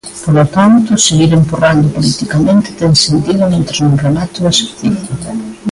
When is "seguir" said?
1.07-1.31